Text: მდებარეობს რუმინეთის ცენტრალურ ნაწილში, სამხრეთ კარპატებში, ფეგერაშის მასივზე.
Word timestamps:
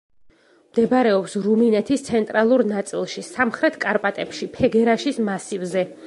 მდებარეობს 0.69 1.35
რუმინეთის 1.47 2.05
ცენტრალურ 2.07 2.63
ნაწილში, 2.71 3.23
სამხრეთ 3.27 3.77
კარპატებში, 3.83 4.49
ფეგერაშის 4.57 5.21
მასივზე. 5.29 5.85